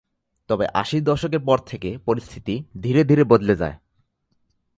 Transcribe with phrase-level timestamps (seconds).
[0.49, 3.77] তবে আশির দশকের পর থেকে পরিস্থিতি ধীরে ধীরে বদলে যায়।